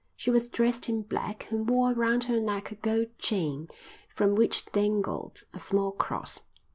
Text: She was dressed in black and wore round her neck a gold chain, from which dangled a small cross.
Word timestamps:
She 0.15 0.31
was 0.31 0.49
dressed 0.49 0.89
in 0.89 1.03
black 1.03 1.45
and 1.51 1.69
wore 1.69 1.93
round 1.93 2.23
her 2.23 2.39
neck 2.39 2.71
a 2.71 2.75
gold 2.75 3.09
chain, 3.19 3.67
from 4.15 4.33
which 4.33 4.65
dangled 4.71 5.43
a 5.53 5.59
small 5.59 5.91
cross. 5.91 6.39